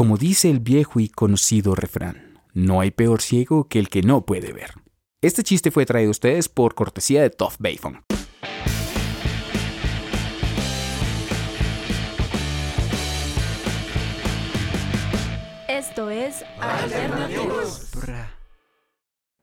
[0.00, 4.24] Como dice el viejo y conocido refrán, no hay peor ciego que el que no
[4.24, 4.70] puede ver.
[5.20, 8.02] Este chiste fue traído a ustedes por cortesía de Tough Bayfon.
[15.68, 17.90] Esto es Alternativos.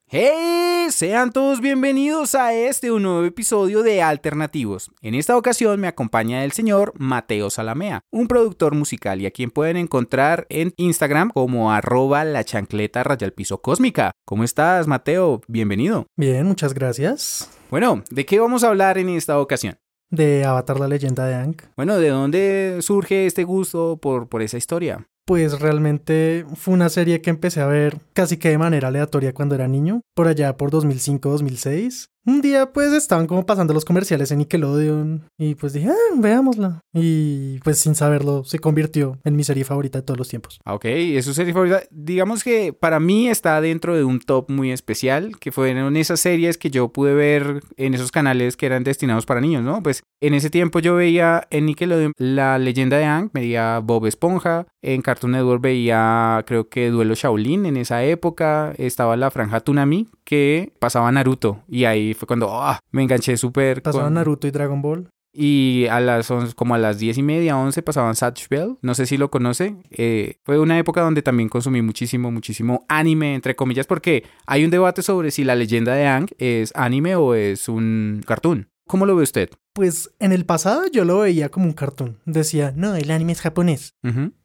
[0.09, 0.87] ¡Hey!
[0.89, 4.89] Sean todos bienvenidos a este un nuevo episodio de Alternativos.
[5.01, 9.51] En esta ocasión me acompaña el señor Mateo Salamea, un productor musical y a quien
[9.51, 14.13] pueden encontrar en Instagram como arroba la chancleta rayal piso cósmica.
[14.23, 15.41] ¿Cómo estás, Mateo?
[15.49, 16.07] Bienvenido.
[16.15, 17.49] Bien, muchas gracias.
[17.69, 19.75] Bueno, ¿de qué vamos a hablar en esta ocasión?
[20.09, 21.57] De Avatar la leyenda de Aang.
[21.75, 25.05] Bueno, ¿de dónde surge este gusto por, por esa historia?
[25.27, 29.55] Pues realmente fue una serie que empecé a ver casi que de manera aleatoria cuando
[29.55, 32.07] era niño, por allá por 2005-2006.
[32.25, 36.81] Un día pues estaban como pasando los comerciales en Nickelodeon y pues dije, ah, veámosla.
[36.93, 40.59] Y pues sin saberlo se convirtió en mi serie favorita de todos los tiempos.
[40.65, 41.83] Ah, Ok, es su serie favorita.
[41.89, 46.57] Digamos que para mí está dentro de un top muy especial, que fueron esas series
[46.57, 49.81] que yo pude ver en esos canales que eran destinados para niños, ¿no?
[49.81, 54.67] Pues en ese tiempo yo veía en Nickelodeon La leyenda de Aang, veía Bob Esponja,
[54.81, 60.07] en Cartoon Network veía creo que Duelo Shaolin en esa época, estaba la franja Toonami
[60.23, 63.81] que pasaba Naruto y ahí fue cuando ah, me enganché súper.
[63.81, 65.09] Pasaban con- Naruto y Dragon Ball.
[65.33, 68.77] y a las como a las diez y media, 11 pasaban Satch Bell.
[68.81, 69.75] No sé si lo conoce.
[69.91, 74.71] Eh, fue una época donde también consumí muchísimo, muchísimo anime, entre comillas, porque hay un
[74.71, 78.67] debate sobre si la leyenda de Aang es anime o es un cartoon.
[78.87, 79.49] ¿Cómo lo ve usted?
[79.73, 82.17] Pues en el pasado yo lo veía como un cartoon.
[82.25, 83.93] Decía, no, el anime es japonés.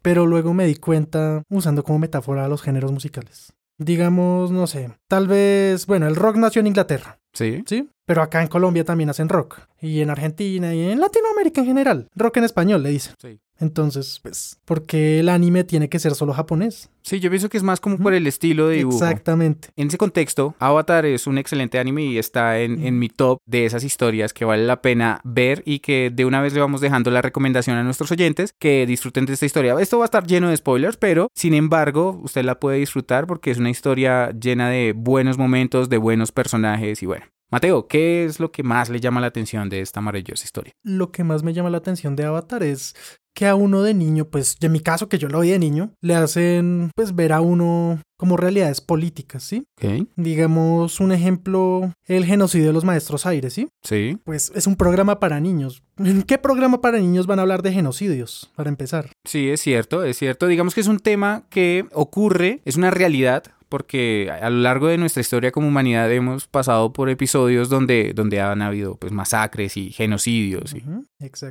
[0.02, 3.52] Pero luego me di cuenta usando como metáfora los géneros musicales.
[3.78, 7.64] Digamos, no sé, tal vez, bueno, el rock nació en Inglaterra, Sí.
[7.66, 7.88] ¿sí?
[8.04, 9.60] Pero acá en Colombia también hacen rock.
[9.80, 12.08] Y en Argentina y en Latinoamérica en general.
[12.14, 13.14] Rock en español, le dicen.
[13.18, 13.40] Sí.
[13.62, 16.90] Entonces, pues, ¿por qué el anime tiene que ser solo japonés?
[17.02, 18.96] Sí, yo pienso que es más como por el estilo de dibujo.
[18.96, 19.68] Exactamente.
[19.76, 23.64] En ese contexto, Avatar es un excelente anime y está en, en mi top de
[23.64, 27.12] esas historias que vale la pena ver y que de una vez le vamos dejando
[27.12, 29.76] la recomendación a nuestros oyentes que disfruten de esta historia.
[29.78, 33.52] Esto va a estar lleno de spoilers, pero sin embargo, usted la puede disfrutar porque
[33.52, 37.26] es una historia llena de buenos momentos, de buenos personajes y bueno.
[37.52, 40.72] Mateo, ¿qué es lo que más le llama la atención de esta maravillosa historia?
[40.82, 42.94] Lo que más me llama la atención de Avatar es
[43.34, 45.92] que a uno de niño, pues, en mi caso que yo lo vi de niño,
[46.00, 49.64] le hacen, pues, ver a uno como realidades políticas, ¿sí?
[49.82, 53.66] Ok, Digamos, un ejemplo, el genocidio de los maestros aires, ¿sí?
[53.82, 54.16] sí.
[54.24, 55.82] Pues es un programa para niños.
[55.98, 59.10] ¿En qué programa para niños van a hablar de genocidios, para empezar?
[59.24, 60.46] Sí, es cierto, es cierto.
[60.46, 63.42] Digamos que es un tema que ocurre, es una realidad,
[63.72, 68.38] porque a lo largo de nuestra historia como humanidad hemos pasado por episodios donde, donde
[68.38, 70.84] han habido pues, masacres y genocidios y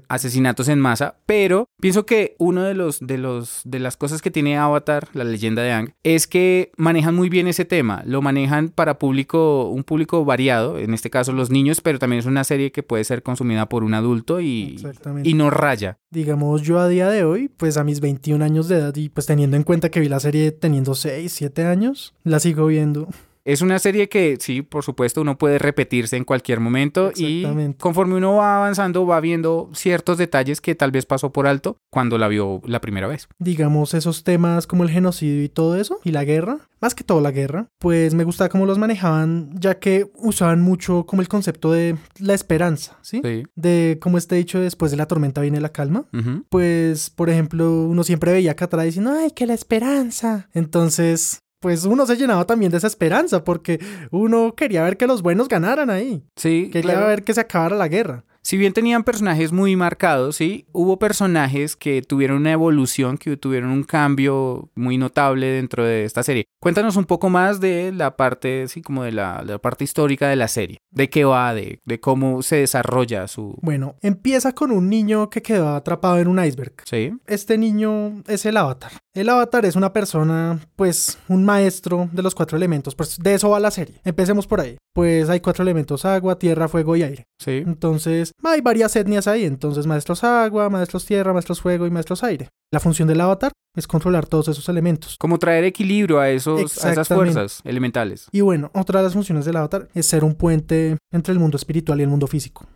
[0.07, 4.29] asesinatos en masa, pero pienso que uno de los de los de las cosas que
[4.29, 8.69] tiene Avatar, la leyenda de Aang, es que manejan muy bien ese tema, lo manejan
[8.69, 12.71] para público un público variado, en este caso los niños, pero también es una serie
[12.71, 14.79] que puede ser consumida por un adulto y
[15.23, 15.97] y no raya.
[16.11, 19.25] Digamos, yo a día de hoy, pues a mis 21 años de edad y pues
[19.25, 23.07] teniendo en cuenta que vi la serie teniendo 6, 7 años, la sigo viendo.
[23.43, 27.43] Es una serie que sí, por supuesto, uno puede repetirse en cualquier momento y
[27.79, 32.17] conforme uno va avanzando va viendo ciertos detalles que tal vez pasó por alto cuando
[32.17, 33.27] la vio la primera vez.
[33.39, 37.19] digamos, esos temas como el genocidio y todo eso, y la guerra, más que todo
[37.21, 41.71] la guerra, pues me gustaba cómo los manejaban, ya que usaban mucho como el concepto
[41.71, 43.21] de la esperanza, ¿sí?
[43.23, 43.43] Sí.
[43.55, 46.05] De como este dicho, después de la tormenta viene la calma.
[46.49, 50.47] Pues, por ejemplo, uno siempre veía acá atrás diciendo, ay, que la esperanza.
[50.53, 53.79] Entonces, pues uno se llenaba también de esa esperanza, porque
[54.11, 56.23] uno quería ver que los buenos ganaran ahí.
[56.35, 57.07] Sí, Quería claro.
[57.07, 58.25] ver que se acabara la guerra.
[58.43, 63.69] Si bien tenían personajes muy marcados, sí, hubo personajes que tuvieron una evolución, que tuvieron
[63.69, 66.45] un cambio muy notable dentro de esta serie.
[66.59, 70.27] Cuéntanos un poco más de la parte, sí, como de la, de la parte histórica
[70.27, 70.77] de la serie.
[70.89, 73.57] De qué va, de, de cómo se desarrolla su...
[73.61, 76.73] Bueno, empieza con un niño que quedó atrapado en un iceberg.
[76.85, 77.13] Sí.
[77.27, 78.91] Este niño es el avatar.
[79.13, 82.95] El avatar es una persona, pues, un maestro de los cuatro elementos.
[82.95, 84.01] Pues de eso va la serie.
[84.03, 84.77] Empecemos por ahí.
[84.93, 87.23] Pues hay cuatro elementos, agua, tierra, fuego y aire.
[87.39, 87.63] Sí.
[87.65, 89.45] Entonces, hay varias etnias ahí.
[89.45, 92.49] Entonces, maestros agua, maestros tierra, maestros fuego y maestros aire.
[92.71, 95.17] La función del avatar es controlar todos esos elementos.
[95.17, 98.27] Como traer equilibrio a, esos, a esas fuerzas elementales.
[98.31, 101.57] Y bueno, otra de las funciones del avatar es ser un puente entre el mundo
[101.57, 102.67] espiritual y el mundo físico.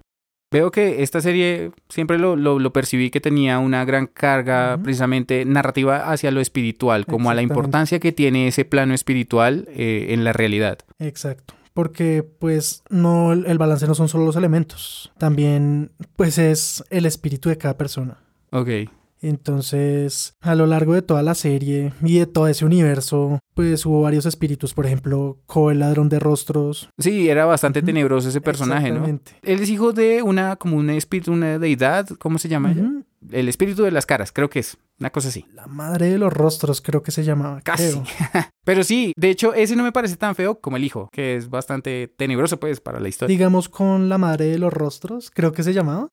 [0.52, 5.44] Veo que esta serie siempre lo, lo, lo percibí que tenía una gran carga precisamente
[5.44, 10.24] narrativa hacia lo espiritual, como a la importancia que tiene ese plano espiritual eh, en
[10.24, 10.80] la realidad.
[11.00, 11.55] Exacto.
[11.76, 17.50] Porque pues no el balance no son solo los elementos, también pues es el espíritu
[17.50, 18.18] de cada persona.
[18.52, 18.70] Ok.
[19.22, 24.02] Entonces, a lo largo de toda la serie y de todo ese universo, pues hubo
[24.02, 26.90] varios espíritus, por ejemplo, Ko el ladrón de rostros.
[26.98, 29.06] Sí, era bastante tenebroso ese personaje, ¿no?
[29.06, 29.34] Exactamente.
[29.42, 32.90] Él es hijo de una, como un espíritu, una deidad, ¿cómo se llama ella?
[33.32, 35.46] El espíritu de las caras, creo que es, una cosa así.
[35.54, 37.62] La madre de los rostros, creo que se llamaba.
[37.62, 38.02] Casi.
[38.66, 41.50] Pero sí, de hecho, ese no me parece tan feo como el hijo, que es
[41.50, 43.32] bastante tenebroso, pues, para la historia.
[43.34, 46.08] Digamos con la madre de los rostros, creo que se llamaba.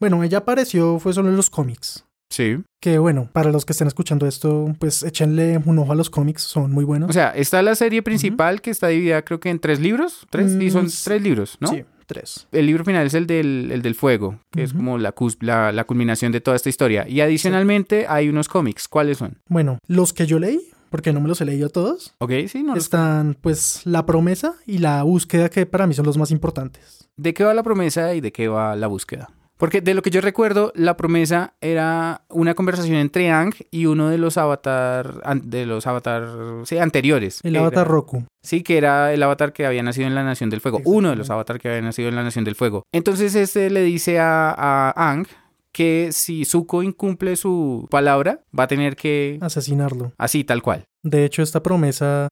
[0.00, 2.04] Bueno, ella apareció, fue solo en los cómics.
[2.30, 2.56] Sí.
[2.80, 6.40] Que bueno, para los que estén escuchando esto, pues échenle un ojo a los cómics,
[6.42, 7.10] son muy buenos.
[7.10, 10.26] O sea, está la serie principal que está dividida, creo que en tres libros.
[10.30, 11.68] Tres, y son Mm, tres libros, ¿no?
[11.68, 12.46] Sí, tres.
[12.52, 15.84] El libro final es el del, el del fuego, que es como la, la, la
[15.84, 17.06] culminación de toda esta historia.
[17.08, 18.88] Y adicionalmente hay unos cómics.
[18.88, 19.38] ¿Cuáles son?
[19.48, 20.60] Bueno, los que yo leí,
[20.90, 22.74] porque no me los he leído todos, Ok, sí, no.
[22.74, 27.08] los- están pues la promesa y la búsqueda que para mí son los más importantes.
[27.16, 29.30] ¿De qué va la promesa y de qué va la búsqueda?
[29.62, 34.08] Porque de lo que yo recuerdo, la promesa era una conversación entre Ang y uno
[34.08, 36.26] de los avatar, de los avatar,
[36.64, 37.38] sí, anteriores.
[37.44, 38.24] El avatar era- Roku.
[38.42, 40.80] Sí, que era el avatar que había nacido en la Nación del Fuego.
[40.84, 42.82] Uno de los avatar que había nacido en la Nación del Fuego.
[42.92, 45.28] Entonces este le dice a, a Ang
[45.72, 49.38] que si Zuko incumple su palabra, va a tener que...
[49.42, 50.10] Asesinarlo.
[50.18, 50.86] Así, tal cual.
[51.04, 52.26] De hecho, esta promesa.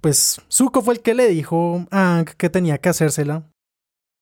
[0.00, 3.42] Pues Zuko fue el que le dijo a Aang que tenía que hacérsela.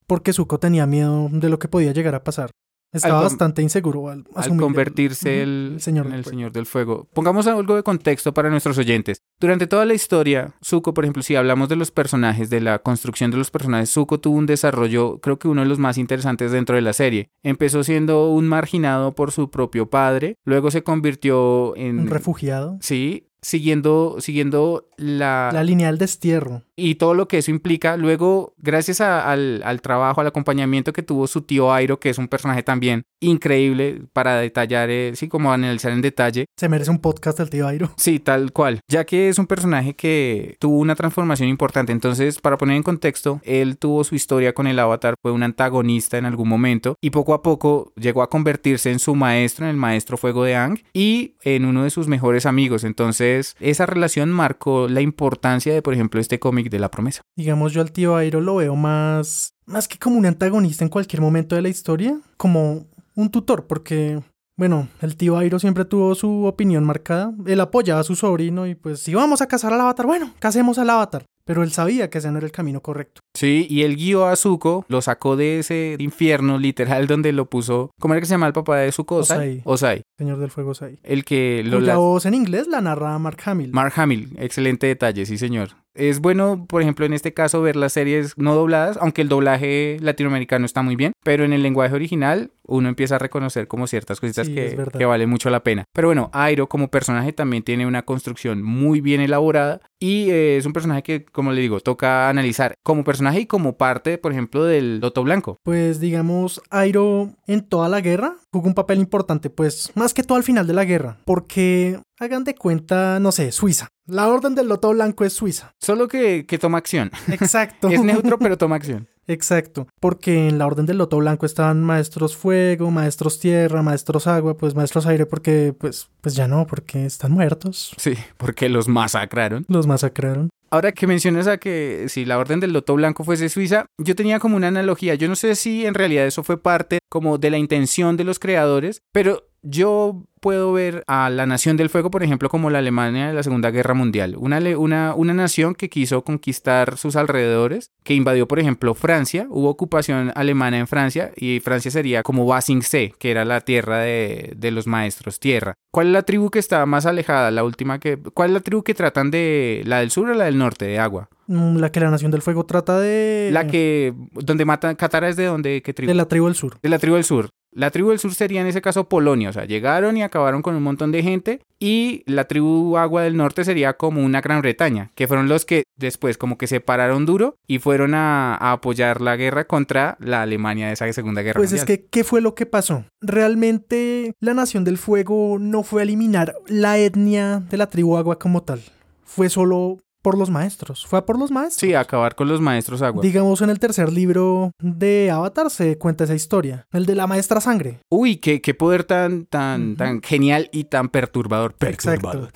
[0.07, 2.51] Porque Zuko tenía miedo de lo que podía llegar a pasar.
[2.93, 6.25] Estaba bastante inseguro al, al convertirse el, el señor en del el.
[6.25, 7.09] Señor del Fuego.
[7.13, 9.19] Pongamos algo de contexto para nuestros oyentes.
[9.39, 13.31] Durante toda la historia, Zuko, por ejemplo, si hablamos de los personajes, de la construcción
[13.31, 16.77] de los personajes, Zuko tuvo un desarrollo, creo que uno de los más interesantes dentro
[16.77, 17.29] de la serie.
[17.43, 21.99] Empezó siendo un marginado por su propio padre, luego se convirtió en...
[22.01, 22.79] Un refugiado.
[22.81, 26.63] Sí, siguiendo, siguiendo la, La línea del destierro.
[26.75, 27.97] y todo lo que eso implica.
[27.97, 32.19] Luego, gracias a- al, al trabajo, al acompañamiento que tuvo su tío Airo, que es
[32.19, 36.47] un personaje también increíble para detallar, eh, sí, como analizar en detalle.
[36.57, 37.91] Se merece un podcast del tío Airo.
[37.97, 38.81] Sí, tal cual.
[38.89, 41.93] Ya que es un personaje que tuvo una transformación importante.
[41.93, 46.19] Entonces, para poner en contexto, él tuvo su historia con el avatar, fue un antagonista
[46.19, 49.77] en algún momento y poco a poco llegó a convertirse en su maestro, en el
[49.77, 52.85] maestro fuego de Ang y en uno de sus mejores amigos.
[52.85, 57.23] Entonces, esa relación marcó la importancia de, por ejemplo, este cómic de la promesa.
[57.37, 59.55] Digamos, yo al tío Airo lo veo más.
[59.67, 64.21] Más que como un antagonista en cualquier momento de la historia, como un tutor, porque.
[64.59, 67.35] Bueno, el tío Airo siempre tuvo su opinión marcada.
[67.47, 70.79] Él apoyaba a su sobrino y pues si vamos a cazar al avatar, bueno, casemos
[70.79, 71.27] al avatar.
[71.45, 73.21] Pero él sabía que ese no era el camino correcto.
[73.37, 77.91] Sí, y él guió a Zuko, lo sacó de ese infierno literal donde lo puso.
[78.01, 79.17] ¿Cómo era que se llama el papá de Zuko?
[79.17, 79.61] Osai.
[79.65, 80.03] Osai.
[80.19, 80.99] Señor del Fuego Sai.
[81.03, 83.73] El que lo la- voz en inglés la narra Mark Hamill.
[83.73, 85.69] Mark Hamill, excelente detalle, sí señor.
[85.97, 89.97] Es bueno, por ejemplo, en este caso ver las series no dobladas, aunque el doblaje
[90.01, 94.21] latinoamericano está muy bien, pero en el lenguaje original uno empieza a reconocer como ciertas
[94.21, 95.85] cositas Sí, que, que vale mucho la pena.
[95.93, 100.67] Pero bueno, Airo como personaje también tiene una construcción muy bien elaborada y eh, es
[100.67, 104.65] un personaje que, como le digo, toca analizar como personaje y como parte, por ejemplo,
[104.65, 105.59] del Loto Blanco.
[105.63, 110.37] Pues digamos, Airo en toda la guerra jugó un papel importante, pues más que todo
[110.39, 113.89] al final de la guerra, porque hagan de cuenta, no sé, Suiza.
[114.07, 115.73] La orden del Loto Blanco es Suiza.
[115.81, 117.11] Solo que, que toma acción.
[117.29, 117.89] Exacto.
[117.89, 119.09] es neutro, pero toma acción.
[119.29, 124.57] Exacto, porque en la orden del Loto Blanco estaban maestros fuego, maestros tierra, maestros agua,
[124.57, 127.93] pues maestros aire, porque pues, pues ya no, porque están muertos.
[127.97, 129.65] Sí, porque los masacraron.
[129.69, 130.51] Los masacraron.
[130.71, 134.39] Ahora que mencionas a que si la orden del Loto Blanco fuese Suiza, yo tenía
[134.39, 135.15] como una analogía.
[135.15, 138.39] Yo no sé si en realidad eso fue parte como de la intención de los
[138.39, 143.27] creadores, pero yo puedo ver a la Nación del Fuego, por ejemplo, como la Alemania
[143.27, 144.37] de la Segunda Guerra Mundial.
[144.39, 149.49] Una, una, una nación que quiso conquistar sus alrededores, que invadió, por ejemplo, Francia.
[149.51, 154.53] Hubo ocupación alemana en Francia y Francia sería como Basingse, que era la tierra de,
[154.57, 155.75] de los maestros tierra.
[155.91, 157.51] ¿Cuál es la tribu que está más alejada?
[157.51, 158.17] La última que...
[158.17, 159.83] ¿Cuál es la tribu que tratan de...
[159.85, 161.29] la del sur o la del norte de agua?
[161.49, 163.49] Mm, La que la Nación del Fuego trata de...
[163.51, 164.15] La que...
[164.33, 164.95] donde matan...
[164.95, 165.83] Katara es de donde...
[165.83, 166.09] ¿Qué tribu?
[166.09, 166.79] De la tribu del sur.
[166.81, 167.49] de la tribu del sur.
[167.77, 170.75] La tribu del sur sería en ese caso Polonia, o sea, llegaron y acabaron con
[170.75, 175.11] un montón de gente y la tribu agua del norte sería como una Gran Bretaña,
[175.15, 179.21] que fueron los que después como que se pararon duro y fueron a, a apoyar
[179.21, 181.99] la guerra contra la Alemania de esa Segunda Guerra Pues es Mundial.
[181.99, 183.05] que, ¿qué fue lo que pasó?
[183.21, 188.39] Realmente la Nación del Fuego no fue a eliminar la etnia de la tribu agua
[188.39, 188.81] como tal.
[189.25, 191.07] Fue solo por los maestros.
[191.07, 191.89] Fue a por los maestros.
[191.89, 193.23] Sí, acabar con los maestros agua.
[193.23, 196.89] Digamos, en el tercer libro de Avatar se cuenta esa historia.
[196.93, 198.01] El de la maestra sangre.
[198.11, 201.77] Uy, qué, qué poder tan, tan, tan genial y tan perturbador.
[201.79, 202.49] Exacto.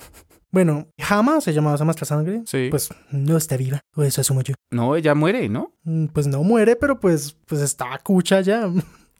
[0.51, 2.41] Bueno, Hama se llamaba esa maestra sangre.
[2.45, 2.67] Sí.
[2.69, 3.79] Pues no está viva.
[3.95, 4.53] O eso asumo yo.
[4.69, 5.71] No, ella muere, ¿no?
[5.85, 8.69] Mm, Pues no muere, pero pues, pues está cucha ya.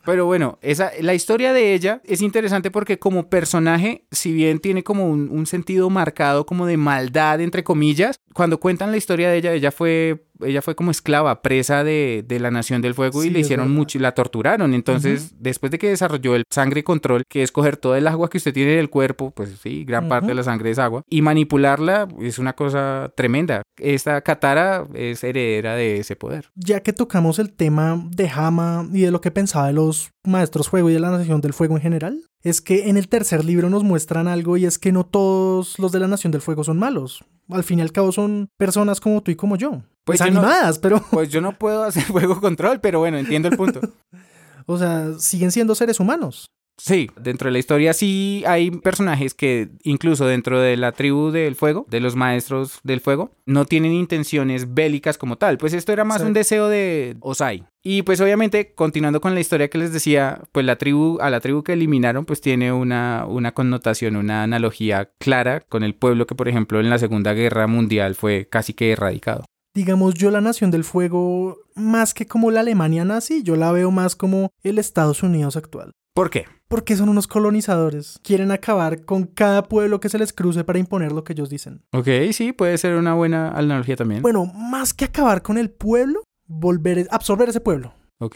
[0.05, 4.83] Pero bueno, esa, la historia de ella es interesante porque como personaje, si bien tiene
[4.83, 9.37] como un, un sentido marcado como de maldad, entre comillas, cuando cuentan la historia de
[9.37, 13.29] ella, ella fue ella fue como esclava, presa de, de la Nación del Fuego y
[13.29, 14.73] le hicieron mucho y la torturaron.
[14.73, 18.37] Entonces, después de que desarrolló el sangre control, que es coger todo el agua que
[18.37, 21.21] usted tiene en el cuerpo, pues sí, gran parte de la sangre es agua, y
[21.21, 23.61] manipularla es una cosa tremenda.
[23.77, 26.49] Esta Katara es heredera de ese poder.
[26.55, 30.69] Ya que tocamos el tema de Hama y de lo que pensaba de los maestros
[30.69, 33.69] fuego y de la Nación del Fuego en general, es que en el tercer libro
[33.69, 36.77] nos muestran algo y es que no todos los de la Nación del Fuego son
[36.79, 37.23] malos.
[37.49, 39.81] Al fin y al cabo son personas como tú y como yo.
[40.03, 43.47] Pues Pues, no- animadas, pero, Pues yo no puedo hacer fuego control, pero bueno, entiendo
[43.49, 43.81] el punto.
[44.65, 46.47] o sea, siguen siendo seres humanos.
[46.77, 51.55] Sí, dentro de la historia sí hay personajes que incluso dentro de la tribu del
[51.55, 55.59] fuego, de los maestros del fuego, no tienen intenciones bélicas como tal.
[55.59, 56.27] Pues esto era más Sí.
[56.27, 57.65] un deseo de Osai.
[57.83, 61.39] Y pues obviamente, continuando con la historia que les decía, pues la tribu, a la
[61.39, 66.35] tribu que eliminaron, pues tiene una, una connotación, una analogía clara con el pueblo que,
[66.35, 69.45] por ejemplo, en la Segunda Guerra Mundial fue casi que erradicado.
[69.73, 73.89] Digamos, yo la Nación del Fuego, más que como la Alemania nazi, yo la veo
[73.89, 75.93] más como el Estados Unidos actual.
[76.13, 76.45] ¿Por qué?
[76.67, 78.19] Porque son unos colonizadores.
[78.21, 81.83] Quieren acabar con cada pueblo que se les cruce para imponer lo que ellos dicen.
[81.93, 84.21] Ok, sí, puede ser una buena analogía también.
[84.21, 87.93] Bueno, más que acabar con el pueblo, volver, absorber ese pueblo.
[88.19, 88.35] Ok.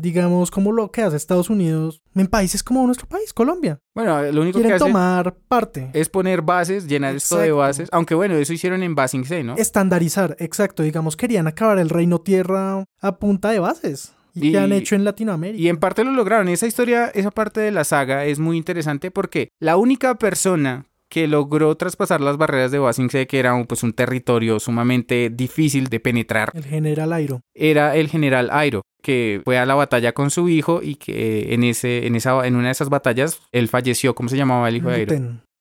[0.00, 3.80] Digamos, como lo que hace Estados Unidos en países como nuestro país, Colombia.
[3.96, 5.90] Bueno, lo único que Quieren hace tomar parte.
[5.92, 7.56] es poner bases, llenar esto de Exacto.
[7.56, 7.88] bases.
[7.90, 9.56] Aunque bueno, eso hicieron en Basing C, ¿no?
[9.56, 10.84] Estandarizar, exacto.
[10.84, 14.12] Digamos, querían acabar el reino tierra a punta de bases.
[14.34, 15.60] Y, Y- que han hecho en Latinoamérica.
[15.60, 16.48] Y en parte lo lograron.
[16.48, 21.26] Esa historia, esa parte de la saga es muy interesante porque la única persona que
[21.26, 25.88] logró traspasar las barreras de Basing C, que era un, pues, un territorio sumamente difícil
[25.88, 27.40] de penetrar, El general Airo.
[27.54, 31.64] era el general Airo, que fue a la batalla con su hijo y que en,
[31.64, 34.14] ese, en, esa, en una de esas batallas él falleció.
[34.14, 35.16] ¿Cómo se llamaba el hijo de Airo?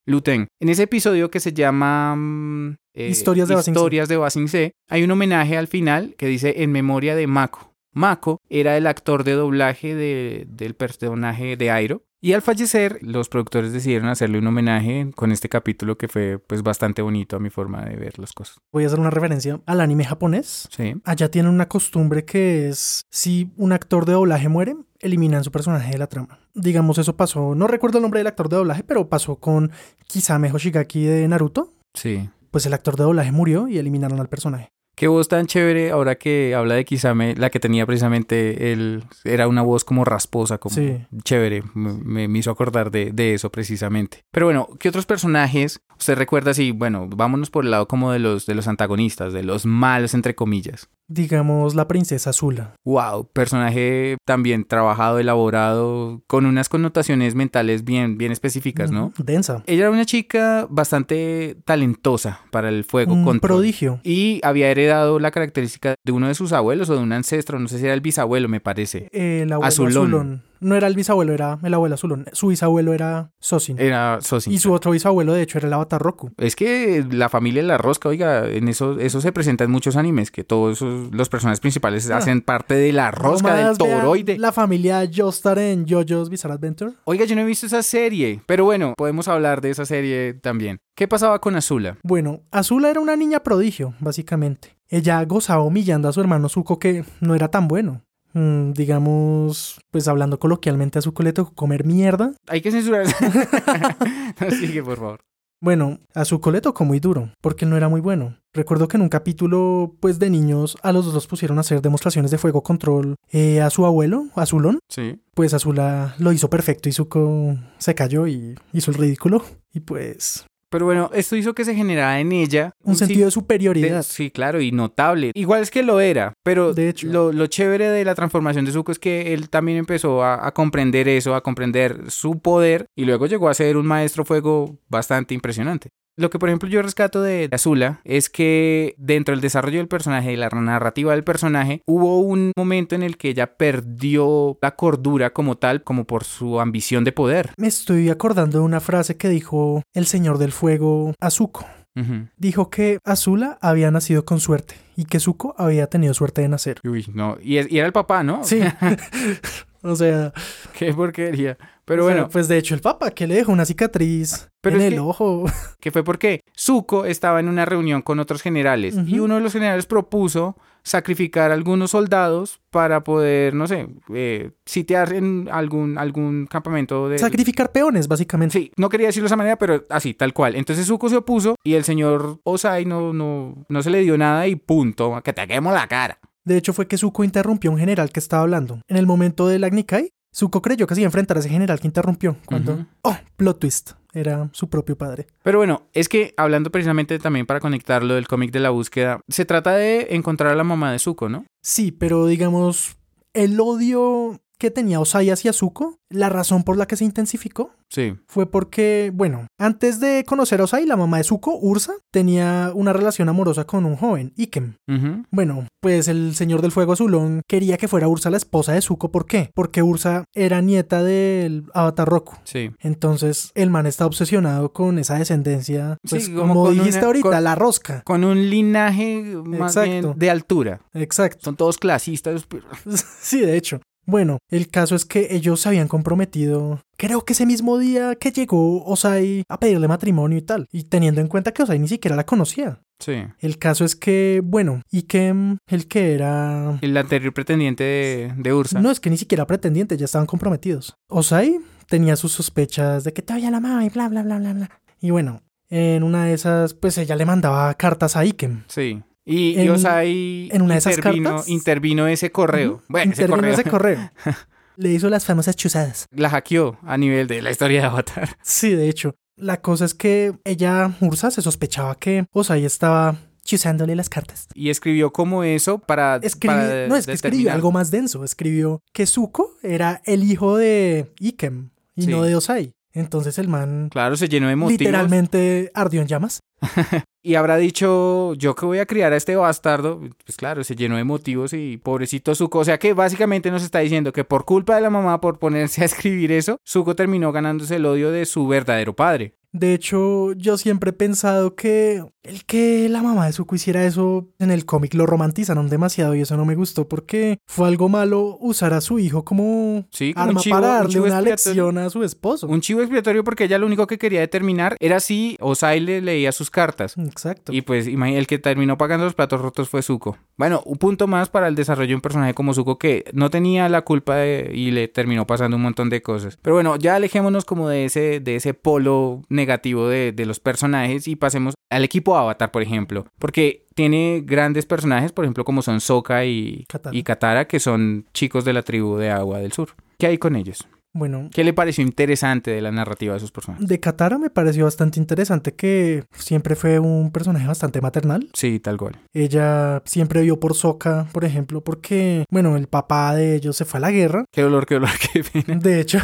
[0.06, 0.48] Luten.
[0.62, 3.56] En ese episodio que se llama mm, eh, Historias de.
[3.56, 7.74] Historias de hay un homenaje al final que dice en memoria de Mako.
[7.94, 12.04] Mako era el actor de doblaje de- del personaje de Airo.
[12.20, 16.64] Y al fallecer, los productores decidieron hacerle un homenaje con este capítulo que fue pues
[16.64, 18.58] bastante bonito a mi forma de ver las cosas.
[18.72, 20.68] Voy a hacer una referencia al anime japonés.
[20.76, 20.96] Sí.
[21.04, 25.92] Allá tienen una costumbre que es si un actor de doblaje muere, eliminan su personaje
[25.92, 26.40] de la trama.
[26.56, 29.72] Digamos, eso pasó, no recuerdo el nombre del actor de doblaje, pero pasó con
[30.08, 31.74] Kisame Hoshigaki de Naruto.
[31.94, 32.30] Sí.
[32.50, 34.72] Pues el actor de doblaje murió y eliminaron al personaje.
[34.98, 39.48] Qué voz tan chévere ahora que habla de Kisame, la que tenía precisamente él, era
[39.48, 41.06] una voz como rasposa, como Sí.
[41.24, 44.26] chévere, me, hizo acordar de, de eso precisamente.
[44.32, 46.72] Pero bueno, ¿qué otros personajes usted recuerda así?
[46.72, 50.34] Bueno, vámonos por el lado como de los, de los antagonistas, de los malos entre
[50.34, 50.90] comillas.
[51.10, 52.74] Digamos, la princesa Azula.
[52.84, 59.08] Wow, personaje también trabajado, elaborado, con unas connotaciones mentales bien, bien específicas, ¿no?
[59.08, 59.64] Ujú, Densa.
[59.68, 63.56] Ella era una chica bastante talentosa para el fuego Un control.
[63.58, 64.02] prodigio.
[64.04, 67.68] Y había heredado la característica de uno de sus abuelos o de un ancestro, no
[67.70, 69.08] sé si era el bisabuelo, me parece.
[69.14, 69.92] El abuelo Azulón.
[70.08, 70.44] Azulón.
[70.60, 72.26] No era el bisabuelo, era el abuelo Azulón.
[72.34, 73.80] Su bisabuelo era Sosin.
[73.80, 74.54] Era Sosin.
[74.54, 76.32] Y su otro bisabuelo, de hecho, era el avatar Roku.
[76.38, 79.96] Es que la familia de la rosca, oiga, en eso, eso se presenta en muchos
[79.96, 82.18] animes, que todos los personajes principales Ah.
[82.18, 84.38] hacen parte de la rosca, del toroide.
[84.38, 86.94] La familia Joestar en JoJo's Bizarre Adventure.
[87.06, 90.78] Oiga, yo no he visto esa serie, pero bueno, podemos hablar de esa serie también.
[90.96, 91.98] ¿Qué pasaba con Azula?
[92.04, 94.76] Bueno, Azula era una niña prodigio, básicamente.
[94.90, 98.04] Ella gozaba humillando a su hermano Zuko que no era tan bueno.
[98.34, 102.34] Mm, digamos, pues hablando coloquialmente a Zuko le tocó comer mierda.
[102.48, 103.06] Hay que censurar.
[104.42, 105.20] no, sigue, por favor.
[105.60, 108.38] Bueno, a Zuko le tocó muy duro, porque no era muy bueno.
[108.54, 111.82] Recuerdo que en un capítulo, pues de niños, a los dos los pusieron a hacer
[111.82, 114.80] demostraciones de fuego control eh, a su abuelo, Azulón.
[114.88, 115.20] Sí.
[115.34, 119.44] Pues Azula lo hizo perfecto y Zuko se cayó y hizo el ridículo.
[119.74, 123.98] Y pues, Pero bueno, esto hizo que se generara en ella un sentido de superioridad.
[123.98, 125.32] De- sí, claro, y notable.
[125.34, 127.08] Igual es que lo era, pero De hecho.
[127.08, 130.54] lo, lo chévere de la transformación de Zuko es que él también empezó a, a
[130.54, 135.34] comprender eso, a comprender su poder, y luego llegó a ser un maestro fuego bastante
[135.34, 135.90] impresionante.
[136.20, 140.32] Lo que, por ejemplo, yo rescato de Azula es que dentro del desarrollo del personaje,
[140.32, 145.32] de la narrativa del personaje, hubo un momento en el que ella perdió la cordura
[145.32, 147.52] como tal, como por su ambición de poder.
[147.58, 151.66] Me estoy acordando de una frase que dijo el Señor del Fuego a Zuko.
[151.96, 152.28] Ujú.
[152.38, 156.80] Dijo que Azula había nacido con suerte y que Zuko había tenido suerte de nacer.
[156.84, 157.38] Uy, no.
[157.42, 158.44] Y, es- y era el papá, ¿no?
[158.44, 158.60] Sí.
[159.84, 160.34] o sea,
[160.78, 161.58] Qué porquería.
[161.88, 164.76] Pero O sea, bueno, pues de hecho el Papa que le dejó una cicatriz Pero
[164.76, 165.46] en el que- ojo.
[165.80, 169.54] que fue porque Zuko estaba en una reunión con otros generales y uno de los
[169.54, 176.46] generales propuso sacrificar a algunos soldados para poder, no sé, eh, sitiar en algún, algún
[176.48, 177.20] campamento de...
[177.20, 178.58] Sacrificar peones, básicamente.
[178.60, 180.56] Sí, no quería decirlo de esa manera, pero así, tal cual.
[180.56, 184.46] Entonces Zuko se opuso y el señor Osai no, no, no se le dio nada
[184.48, 186.20] y punto, que te quemo la cara.
[186.46, 188.80] De hecho, fue que Zuko interrumpió a un general que estaba hablando.
[188.88, 191.50] En el momento del Agni Kai, Zuko creyó que se iba a enfrentar a ese
[191.50, 192.38] general que interrumpió.
[192.46, 195.26] Cuando, oh, plot twist, era su propio padre.
[195.42, 199.46] Pero bueno, es que hablando precisamente también para conectarlo del cómic de la búsqueda, se
[199.46, 201.46] trata de encontrar a la mamá de Zuko, ¿no?
[201.64, 202.98] Sí, pero digamos,
[203.34, 208.16] el odio que tenía Osai hacia Zuko, la razón por la que se intensificó Sí.
[208.28, 212.92] fue porque, bueno, antes de conocer a Osai, la mamá de Zuko, Ursa, tenía una
[212.94, 214.76] relación amorosa con un joven, Ikem.
[214.88, 215.24] Ujú.
[215.32, 219.12] Bueno, pues el Señor del Fuego Azulón quería que fuera Ursa la esposa de Zuko.
[219.12, 219.52] ¿Por qué?
[219.54, 222.36] Porque Ursa era nieta del Avatar Roku.
[222.44, 222.72] Sí.
[222.80, 225.98] Entonces el man está obsesionado con esa descendencia.
[226.10, 228.02] Pues Sí, como como, dijiste una- ahorita, con- la rosca.
[228.06, 229.90] Con un linaje más Exacto.
[230.10, 230.82] bien de altura.
[230.94, 231.40] Exacto.
[231.44, 232.46] Son todos clasistas.
[233.22, 233.82] Sí, de hecho.
[234.08, 238.32] Bueno, el caso es que ellos se habían comprometido, creo que ese mismo día que
[238.32, 242.16] llegó Osai a pedirle matrimonio y tal, y teniendo en cuenta que Osai ni siquiera
[242.16, 242.80] la conocía.
[243.00, 243.16] Sí.
[243.40, 246.80] El caso es que, bueno, Ikem, el que era...
[246.82, 248.80] El anterior pretendiente de, de Ursa.
[248.80, 250.96] No es que ni siquiera pretendientes, ya estaban comprometidos.
[251.10, 254.70] Osai tenía sus sospechas de que todavía la amaba y bla, bla, bla, bla, bla.
[255.02, 258.64] Y bueno, en una de esas, pues ella le mandaba cartas a Ikem.
[258.68, 259.04] Sí.
[259.30, 262.76] Y, y En- Osai en una de esas intervino, cartas- intervino ese correo.
[262.76, 263.54] Ujú, Bueno, ese intervino correo.
[263.60, 264.12] ese correo.
[264.78, 266.06] Le hizo las famosas chuzadas.
[266.12, 268.30] La hackeó a nivel de la historia de Avatar.
[268.44, 269.16] Sí, de hecho.
[269.36, 274.48] La cosa es que ella, Ursa, se sospechaba que Osai estaba chuzándole las cartas.
[274.54, 276.20] Y escribió como eso para.
[276.22, 278.24] Escribi- para no, es que escribió algo más denso.
[278.24, 282.08] Escribió que Zuko era el hijo de Ikem y Sí.
[282.12, 282.72] no de Osai.
[282.94, 284.80] Entonces el man Claro, se llenó de motivos.
[284.80, 286.40] literalmente ardió en llamas.
[287.28, 290.00] Y habrá dicho, yo que voy a criar a este bastardo.
[290.26, 292.60] Pues claro, se llenó de motivos y pobrecito Zuko.
[292.60, 295.82] O sea que básicamente nos está diciendo que por culpa de la mamá, por ponerse
[295.82, 299.34] a escribir eso, Zuko terminó ganándose el odio de su verdadero padre.
[299.60, 304.28] De hecho, yo siempre he pensado que el que la mamá de Zuko hiciera eso
[304.38, 308.38] en el cómic lo romantizaron demasiado y eso no me gustó porque fue algo malo
[308.42, 311.90] usar a su hijo como Sí, como un arma chivo- para darle una lección a
[311.90, 312.48] su esposo.
[312.48, 316.32] Un chivo expiatorio porque ella lo único que quería determinar era si Osai le leía
[316.34, 316.98] sus cartas.
[316.98, 317.54] Exacto.
[317.54, 320.18] Y pues el que terminó pagando los platos rotos fue Zuko.
[320.36, 323.70] Bueno, un punto más para el desarrollo de un personaje como Zuko que no tenía
[323.70, 326.38] la culpa de- y le terminó pasando un montón de cosas.
[326.42, 331.08] Pero bueno, ya alejémonos como de ese, de ese polo negativo de, de los personajes
[331.08, 333.06] y pasemos al equipo Avatar, por ejemplo.
[333.20, 336.96] Porque tiene grandes personajes, por ejemplo, como son Sokka y Katara.
[336.96, 339.70] y Katara, que son chicos de la tribu de Agua del Sur.
[339.98, 340.68] ¿Qué hay con ellos?
[340.94, 343.68] Bueno, ¿Qué le pareció interesante de la narrativa de esos personajes?
[343.68, 348.28] de Katara me pareció bastante interesante que siempre fue un personaje bastante maternal.
[348.34, 349.00] Sí, tal cual.
[349.14, 353.78] Ella siempre vio por Sokka, por ejemplo, porque, bueno, el papá de ellos se fue
[353.78, 354.26] a la guerra.
[354.32, 355.60] Qué dolor, qué dolor, qué pena.
[355.60, 356.00] De hecho,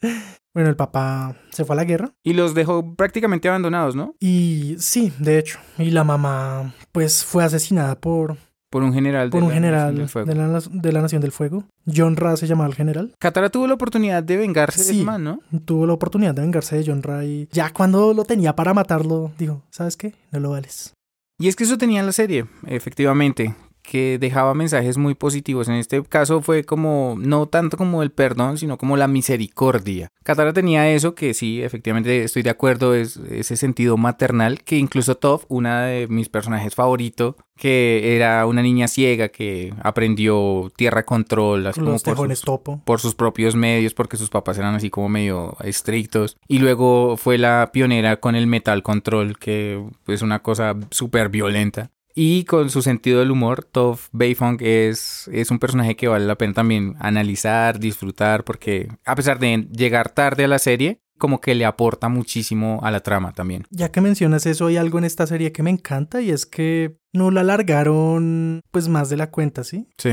[0.54, 2.12] bueno, el papá se fue a la guerra.
[2.24, 4.14] Y los dejó prácticamente abandonados, ¿no?
[4.20, 5.58] Y sí, de hecho.
[5.78, 8.36] Y la mamá, pues, fue asesinada por,
[8.70, 10.28] Por un general por de un la general del Fuego.
[10.28, 11.64] de la, de la Nación del Fuego.
[11.92, 13.14] John Ra se llamaba el general.
[13.18, 14.96] Katara tuvo la oportunidad de vengarse de Sí.
[14.96, 15.40] ese man, ¿no?
[15.64, 19.32] Tuvo la oportunidad de vengarse de John Ra y ya cuando lo tenía para matarlo,
[19.38, 20.14] dijo, ¿sabes qué?
[20.30, 20.94] No lo vales.
[21.38, 25.68] Y es que eso tenía la serie, efectivamente, que dejaba mensajes muy positivos.
[25.68, 30.08] En este caso fue como, no tanto como el perdón, sino como la misericordia.
[30.22, 35.16] Katara tenía eso que sí, efectivamente estoy de acuerdo, es ese sentido maternal, que incluso
[35.16, 41.66] Toph, una de mis personajes favoritos, que era una niña ciega que aprendió tierra control,
[41.66, 42.80] así como por sus- topo.
[42.84, 46.36] por sus propios medios, porque sus papás eran así como medio estrictos.
[46.48, 51.90] Y luego fue la pionera con el metal control, que es una cosa súper violenta.
[52.14, 56.36] Y con su sentido del humor, Toph Beifong es, es un personaje que vale la
[56.36, 61.54] pena también analizar, disfrutar, porque a pesar de llegar tarde a la serie, como que
[61.54, 63.64] le aporta muchísimo a la trama también.
[63.70, 66.96] Ya que mencionas eso, hay algo en esta serie que me encanta y es que
[67.12, 69.86] no la alargaron pues más de la cuenta, ¿sí?
[69.98, 70.12] Sí.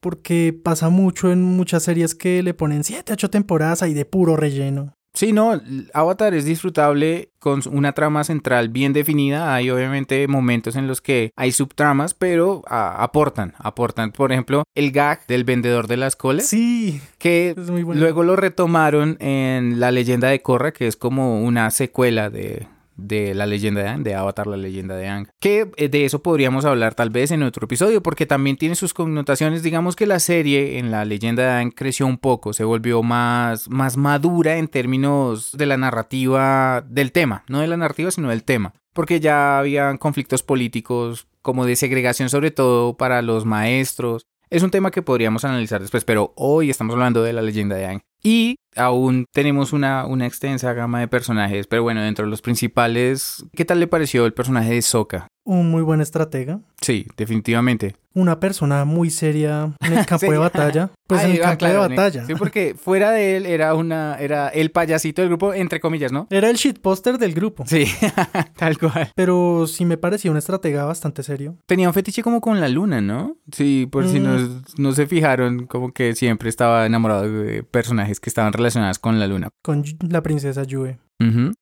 [0.00, 4.36] Porque pasa mucho en muchas series que le ponen 7, 8 temporadas ahí de puro
[4.36, 4.94] relleno.
[5.16, 5.58] Sí, no,
[5.94, 9.54] Avatar es disfrutable con una trama central bien definida.
[9.54, 14.12] Hay obviamente momentos en los que hay subtramas, pero ah, aportan, aportan.
[14.12, 17.98] Por ejemplo, el gag del vendedor de las colas, Sí, que es muy bueno.
[17.98, 23.34] luego lo retomaron en La leyenda de Korra, que es como una secuela de, de
[23.34, 25.28] la leyenda de Aang, de Avatar, la leyenda de Aang.
[25.40, 28.94] Que eh, de eso podríamos hablar tal vez en otro episodio, porque también tiene sus
[28.94, 29.62] connotaciones.
[29.62, 33.68] Digamos que la serie en la leyenda de Aang creció un poco, se volvió más,
[33.68, 38.44] más madura en términos de la narrativa del tema, no de la narrativa, sino del
[38.44, 38.74] tema.
[38.92, 44.26] Porque ya habían conflictos políticos, como de segregación, sobre todo para los maestros.
[44.48, 47.86] Es un tema que podríamos analizar después, pero hoy estamos hablando de la leyenda de
[47.86, 48.02] Aang.
[48.26, 53.46] Y aún tenemos una, una extensa gama de personajes, pero bueno, dentro de los principales,
[53.54, 55.28] ¿qué tal le pareció el personaje de Sokka?
[55.46, 56.58] Un muy buen estratega.
[56.80, 57.94] Sí, definitivamente.
[58.14, 60.90] Una persona muy seria en el campo de batalla.
[61.06, 62.26] Pues en el campo claro, de batalla.
[62.26, 66.26] Sí, porque fuera de él era una era el payasito del grupo entre comillas, ¿no?
[66.30, 67.64] Era el shitposter del grupo.
[67.66, 67.84] Sí,
[68.56, 69.12] tal cual.
[69.14, 71.56] Pero sí me parecía un estratega bastante serio.
[71.66, 73.36] Tenía un fetiche como con la luna, ¿no?
[73.52, 74.22] Sí, por si Mm.
[74.24, 79.20] no, no se fijaron, como que siempre estaba enamorado de personajes que estaban relacionados con
[79.20, 79.50] la luna.
[79.62, 80.98] Con la princesa Yue.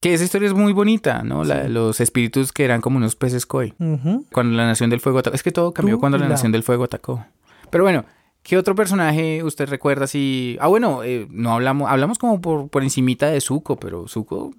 [0.00, 1.44] Que esa historia es muy bonita, ¿no?
[1.44, 1.68] La Sí.
[1.70, 3.72] los espíritus que eran como unos peces koi.
[4.32, 5.34] Cuando la Nación del Fuego atacó.
[5.34, 6.28] Es que todo cambió Tú cuando la.
[6.28, 7.24] Nación del Fuego atacó.
[7.70, 8.04] Pero bueno,
[8.42, 10.56] ¿qué otro personaje usted recuerda si...
[10.60, 11.90] Ah, bueno, eh, no hablamos...
[11.90, 14.52] Hablamos como por, por encimita de Zuko, pero Zuko...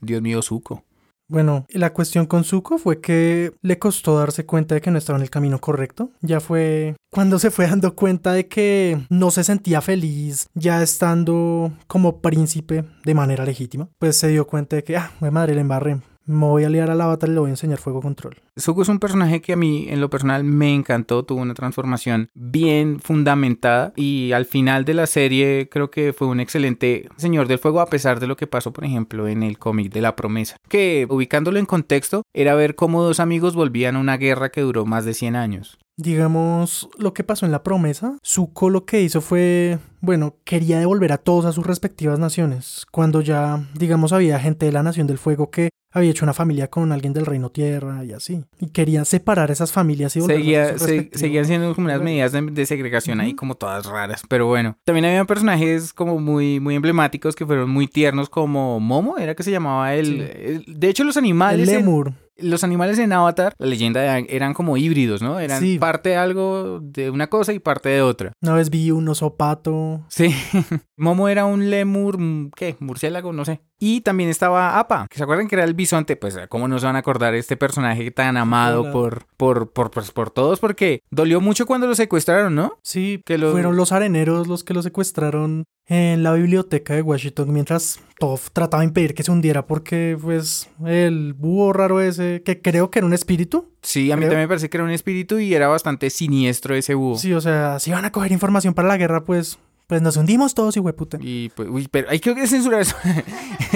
[0.00, 0.82] Dios mío, Zuko.
[1.30, 5.16] Bueno, la cuestión con Zuko fue que le costó darse cuenta de que no estaba
[5.16, 6.10] en el camino correcto.
[6.22, 11.72] Ya fue cuando se fue dando cuenta de que no se sentía feliz ya estando
[11.86, 13.88] como príncipe de manera legítima.
[14.00, 16.00] Pues se dio cuenta de que, ah, madre, le embarré.
[16.30, 18.36] Me voy a liar al avatar y le voy a enseñar fuego control.
[18.56, 22.30] Zuko es un personaje que a mí en lo personal me encantó, tuvo una transformación
[22.34, 27.58] bien fundamentada y al final de la serie creo que fue un excelente Señor del
[27.58, 30.56] Fuego a pesar de lo que pasó por ejemplo en el cómic de la promesa,
[30.68, 34.86] que ubicándolo en contexto era ver cómo dos amigos volvían a una guerra que duró
[34.86, 35.78] más de 100 años.
[35.96, 41.12] Digamos, lo que pasó en la promesa, Zuko lo que hizo fue, bueno, quería devolver
[41.12, 45.18] a todos a sus respectivas naciones, cuando ya, digamos, había gente de la Nación del
[45.18, 49.04] Fuego que había hecho una familia con alguien del Reino Tierra y así, y quería
[49.04, 53.34] separar esas familias y Seguía, se- seguían siendo como unas medidas de, de segregación ahí
[53.34, 54.76] como todas raras, pero bueno.
[54.84, 59.42] También había personajes como muy, muy emblemáticos que fueron muy tiernos como Momo, era que
[59.42, 60.06] se llamaba el...
[60.06, 60.20] Sí.
[60.20, 61.68] el- de hecho los El animales...
[61.68, 65.38] en- Lemur, los animales en Avatar, la leyenda de eran como híbridos, ¿no?
[65.40, 65.78] Eran Sí.
[65.78, 68.32] parte de algo de una cosa y parte de otra.
[68.40, 70.34] una vez vi un oso pato, Sí.
[70.96, 72.18] Momo era un lemur,
[72.56, 72.76] ¿qué?
[72.80, 73.60] Murciélago, no sé.
[73.82, 76.14] Y también estaba Apa, que se acuerdan que era el bisonte.
[76.14, 78.92] Pues, ¿cómo no se van a acordar este personaje tan amado Hola.
[78.92, 80.60] por, por, por, pues, por todos?
[80.60, 82.78] Porque dolió mucho cuando lo secuestraron, ¿no?
[82.82, 87.52] sí, Que lo- fueron los areneros los que lo secuestraron en la biblioteca de Washington
[87.52, 92.60] mientras Toph trataba de impedir que se hundiera porque, pues, el búho raro ese, que
[92.60, 94.32] creo que era un espíritu, Sí, a mí Creo.
[94.32, 97.16] también me parece que era un espíritu y era bastante siniestro ese búho.
[97.16, 99.58] Sí, o sea, si van a coger información para la guerra, pues,
[99.90, 101.18] pues nos hundimos todos, y puta.
[101.20, 102.94] Y pues, uy, pero hay que censurar eso.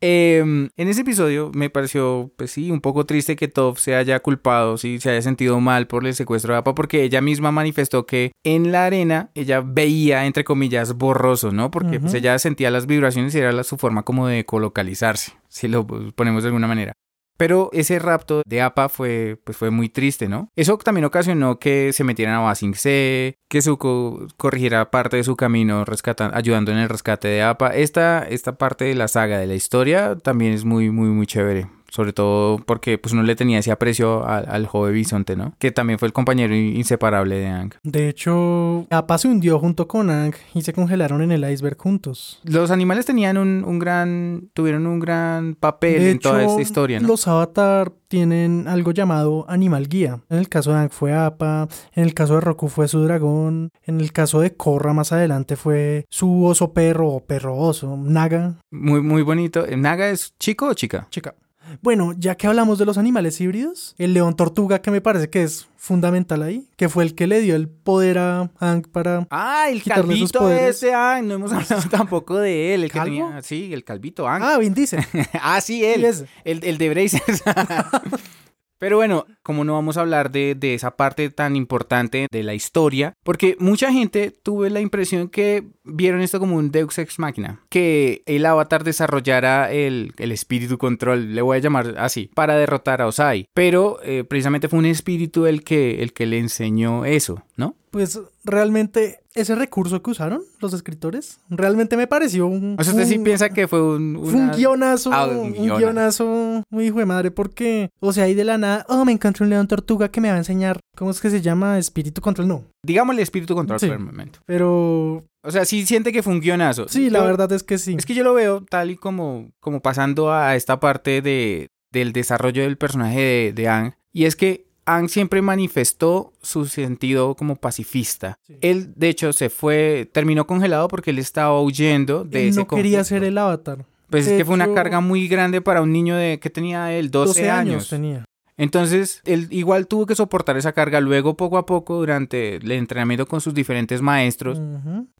[0.00, 4.20] Em, en ese episodio me pareció, pues sí, un poco triste que Toph se haya
[4.20, 8.04] culpado, sí, se haya sentido mal por el secuestro de Appa, porque ella misma manifestó
[8.04, 11.70] que en la arena ella veía, entre comillas, borroso, ¿no?
[11.70, 15.68] Porque pues ella sentía las vibraciones y era la- su forma como de colocalizarse, si
[15.68, 16.92] lo ponemos de alguna manera.
[17.36, 20.50] Pero ese rapto de Appa fue, pues fue muy triste, ¿no?
[20.56, 25.24] Eso también ocasionó que se metieran a Ba Sing Se, que Zuko corrigiera parte de
[25.24, 25.84] su camino
[26.32, 27.74] ayudando en el rescate de Appa.
[27.74, 31.68] Esta, esta parte de la saga, de la historia, también es muy, muy, muy chévere.
[31.94, 35.54] Sobre todo porque pues uno le tenía ese aprecio al, al joven bisonte, ¿no?
[35.60, 37.74] Que también fue el compañero inseparable de Aang.
[37.84, 42.40] De hecho, Appa se hundió junto con Aang y se congelaron en el iceberg juntos.
[42.42, 46.98] Los animales tenían un, un gran, tuvieron un gran papel De en toda esta historia,
[46.98, 47.06] ¿no?
[47.06, 50.20] los Avatar tienen algo llamado animal guía.
[50.30, 53.70] En el caso de Aang fue Appa, en el caso de Roku fue su dragón,
[53.84, 58.56] en el caso de Korra más adelante fue su oso perro o perro oso, Naga.
[58.72, 59.64] Muy, muy bonito.
[59.76, 61.06] ¿Naga es chico o chica?
[61.10, 61.36] Chica.
[61.82, 65.42] Bueno, ya que hablamos de los animales híbridos, el león tortuga que me parece que
[65.42, 69.26] es fundamental ahí, que fue el que le dio el poder a Aang para...
[69.30, 70.76] Ah, el Quitarle sus calvito poderes.
[70.76, 73.04] ese, ah, no hemos hablado tampoco de él, el que ¿Calvo?
[73.26, 75.04] tenía, sí, el calvito, ah, Ah, Vin Diesel.
[75.42, 76.04] ah sí, él,
[76.44, 77.42] el, el de Brazers.
[78.78, 82.54] Pero bueno, como no vamos a hablar de, de esa parte tan importante de la
[82.54, 87.60] historia, porque mucha gente tuve la impresión que vieron esto como un Deus Ex Machina,
[87.68, 93.00] que el avatar desarrollara el, el espíritu control, le voy a llamar así, para derrotar
[93.00, 93.48] a Osai.
[93.54, 97.76] Pero eh, precisamente fue un espíritu el que, el que le enseñó eso, ¿no?
[97.94, 102.76] Pues realmente ese recurso que usaron los escritores, realmente me pareció un...
[102.78, 104.18] O sea, usted sí piensa que fue un...
[104.20, 105.76] Fue un una- guionazo, Ah, un un guionazo.
[105.78, 109.14] guionazo muy hijo de madre, porque, o sea, ahí de la nada, oh, me, encon-
[109.14, 112.20] encuentre un león tortuga que me va a enseñar cómo es que se llama espíritu
[112.20, 112.48] control.
[112.48, 113.86] No, Digámosle espíritu control Sí.
[113.86, 114.40] por el momento.
[114.44, 116.88] pero O sea, sí siente que fue un guionazo.
[116.88, 117.94] sí, la Yo- verdad es que sí.
[117.96, 122.12] Es que yo lo veo tal y como, como pasando a esta parte de, del
[122.12, 123.92] desarrollo del personaje de, de.
[124.12, 128.38] Y es que Aang siempre manifestó su sentido como pacifista.
[128.46, 128.56] Sí.
[128.60, 132.66] Él, de hecho, se fue, terminó congelado porque él estaba huyendo de Él ese no
[132.68, 133.04] quería conflicto.
[133.04, 133.86] ser el avatar.
[134.10, 137.10] Pues es que fue una carga muy grande para un niño de que tenía él
[137.10, 137.88] 12, 12 años años.
[137.88, 138.24] tenía.
[138.56, 141.00] Entonces, él igual tuvo que soportar esa carga.
[141.00, 144.60] Luego, poco a poco, durante el entrenamiento con sus diferentes maestros,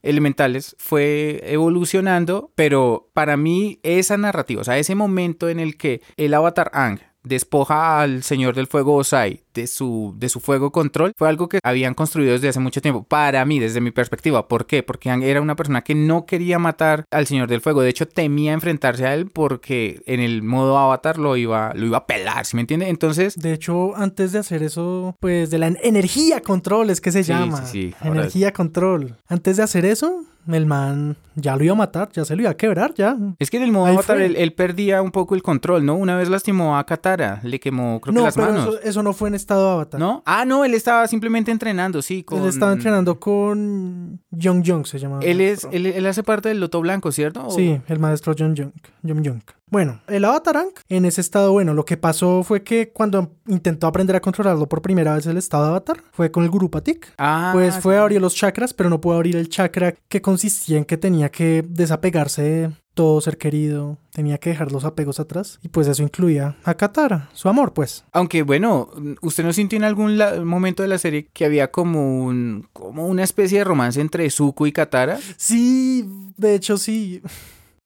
[0.03, 6.01] elementales fue evolucionando, pero para mí esa narrativa, o sea, ese momento en el que
[6.17, 11.13] el avatar Ang despoja al Señor del Fuego Osai de su, de su fuego control,
[11.17, 13.05] fue algo que habían construido desde hace mucho tiempo.
[13.05, 14.49] Para mí, desde mi perspectiva.
[14.49, 14.83] ¿Por qué?
[14.83, 17.83] Porque era una persona que no quería matar al Señor del Fuego.
[17.83, 21.99] De hecho, temía enfrentarse a él porque en el modo avatar lo iba, lo iba
[21.99, 22.89] a pelar, ¿sí me entiende?
[22.89, 27.13] Entonces, De hecho, antes de hacer eso, pues de la en- energía control es que
[27.13, 27.65] se Sí, llama.
[27.65, 29.17] sí, sí, ahora- Energía control.
[29.29, 32.51] Antes de hacer eso, el man ya lo iba a matar, ya se lo iba
[32.51, 33.17] a quebrar, ya.
[33.39, 35.97] es que en el modo avatar él, él perdía un poco el control, ¿no?
[35.97, 38.69] Una vez lastimó a Katara, le quemó, creo que no, las pero manos.
[38.69, 39.99] eso, eso no fue en estado avatar.
[39.99, 40.23] ¿No?
[40.27, 42.23] Ah, no, él estaba simplemente entrenando, sí.
[42.23, 42.43] Con...
[42.43, 45.19] Él estaba entrenando con Young Young, se llama.
[45.23, 47.47] Él, es, él, él hace parte del Loto Blanco, ¿cierto?
[47.47, 48.73] ¿O- Sí, el maestro John Young.
[49.07, 49.41] John Young.
[49.71, 53.89] Bueno, el Avatar Aang, en ese estado, bueno, lo que pasó fue que cuando intentó
[53.89, 57.09] aprender a controlarlo por primera vez el estado Avatar, fue con el Guru Patik.
[57.19, 60.79] Ah, Pues fue a abrir los chakras, pero no pudo abrir el chakra que consistía
[60.79, 65.59] en que tenía que desapegarse de todo ser querido, tenía que dejar los apegos atrás,
[65.63, 68.05] y pues eso incluía a Katara, su amor, pues.
[68.13, 68.89] Aunque bueno,
[69.23, 73.23] ¿usted no sintió en algún momento de la serie que había como un como una
[73.23, 75.19] especie de romance entre Zuko y Katara?
[75.37, 76.05] Sí,
[76.37, 77.21] de hecho sí.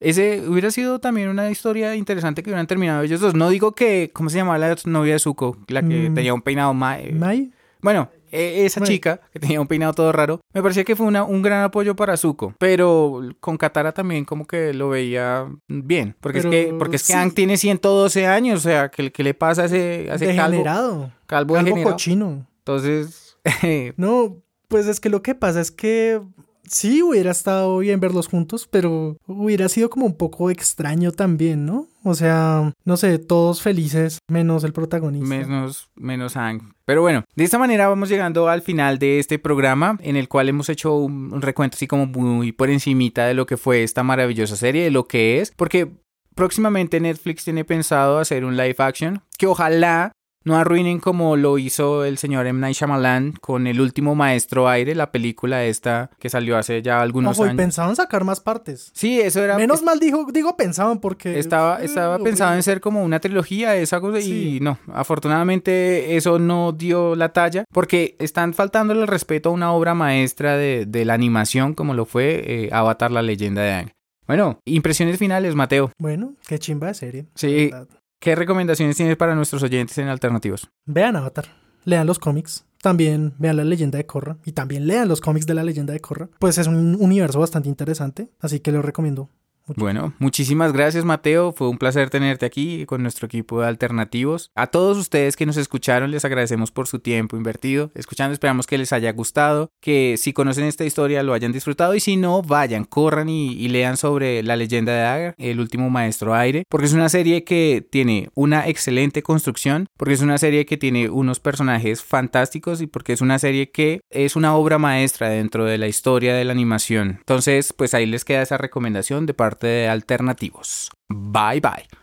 [0.01, 3.35] Ese hubiera sido también una historia interesante que hubieran terminado ellos dos.
[3.35, 5.57] No digo que, ¿cómo se llamaba la novia de Zuko?
[5.69, 6.15] La que Mm.
[6.15, 7.01] tenía un peinado más...
[7.13, 8.93] Mai, Bueno, e- esa Bueno.
[8.93, 11.95] chica que tenía un peinado todo raro, me parecía que fue una- un gran apoyo
[11.97, 16.73] para Zuko, pero con Katara también como que lo veía bien, porque Pero es que
[16.75, 17.19] porque es que sí.
[17.19, 20.51] Aang tiene 112 años, o sea, ¿qué, qué le pasa a ese, a ese calvo,
[20.51, 21.91] degenerado, calvo degenerado?
[21.93, 22.47] cochino.
[22.59, 23.37] Entonces,
[23.97, 24.37] No,
[24.69, 26.21] pues es que lo que pasa es que
[26.65, 31.87] sí hubiera estado bien verlos juntos, pero hubiera sido como un poco extraño también, ¿no?
[32.09, 35.29] O sea, no sé, todos felices, menos el protagonista.
[35.29, 36.73] menos, menos Aang.
[36.87, 40.49] Pero bueno, de esta manera vamos llegando al final de este programa en el cual
[40.49, 44.57] hemos hecho un recuento así como muy por encimita de lo que fue esta maravillosa
[44.57, 45.93] serie, de lo que es, porque
[46.35, 50.13] próximamente Netflix tiene pensado hacer un live action que ojalá
[50.49, 52.59] no arruinen como lo hizo el señor M.
[52.61, 57.37] Night Shyamalan con El último maestro aire, la película esta que salió hace ya algunos
[57.39, 57.59] Ojo, y años.
[57.59, 58.91] pensaban sacar más partes.
[58.95, 61.39] Sí, eso era Menos mal dijo, digo pensaban porque...
[61.39, 64.57] estaba, eh, estaba pensado en ser como una trilogía, esa cosa, Sí.
[64.57, 69.73] y no, afortunadamente eso no dio la talla, porque están faltándole el respeto a una
[69.73, 73.91] obra maestra de, de la animación como lo fue eh, Avatar, la leyenda de Aang.
[74.27, 75.91] Bueno, impresiones finales, Mateo.
[75.99, 77.27] Bueno, qué chimba de serie.
[77.35, 77.71] Sí.
[77.71, 77.87] la.
[78.21, 80.69] ¿Qué recomendaciones tienes para nuestros oyentes en alternativos?
[80.87, 81.45] Vean Avatar,
[81.85, 85.55] lean los cómics, también vean la leyenda de Korra y también lean los cómics de
[85.55, 86.29] la leyenda de Korra.
[86.41, 89.31] Pues es un universo bastante interesante, así que lo recomiendo.
[89.69, 89.81] Mucho.
[89.81, 94.51] Bueno, muchísimas gracias Mateo, fue un placer tenerte aquí con nuestro equipo de alternativos.
[94.55, 97.91] A todos ustedes que nos escucharon les agradecemos por su tiempo invertido.
[97.95, 102.01] Escuchando esperamos que les haya gustado, que si conocen esta historia lo hayan disfrutado y
[102.01, 106.35] si no, vayan, corran y, y lean sobre la leyenda de Agar, el último maestro
[106.35, 110.77] aire, porque es una serie que tiene una excelente construcción, porque es una serie que
[110.77, 115.65] tiene unos personajes fantásticos y porque es una serie que es una obra maestra dentro
[115.65, 117.17] de la historia de la animación.
[117.19, 120.91] Entonces, pues ahí les queda esa recomendación de de alternativos.
[121.09, 121.98] Bye bye.